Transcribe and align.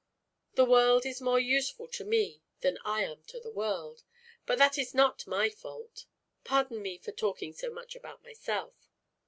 The 0.55 0.65
world 0.65 1.05
is 1.05 1.21
more 1.21 1.39
useful 1.39 1.87
to 1.89 2.03
me 2.03 2.41
than 2.61 2.79
I 2.83 3.01
am 3.03 3.21
to 3.25 3.39
the 3.39 3.51
world, 3.51 4.01
but 4.47 4.57
that 4.57 4.75
is 4.79 4.95
not 4.95 5.27
my 5.27 5.47
fault. 5.47 6.05
Pardon 6.43 6.81
me 6.81 6.97
for 6.97 7.11
talking 7.11 7.53
so 7.53 7.69
much 7.69 7.95
about 7.95 8.23
myself." 8.23 8.73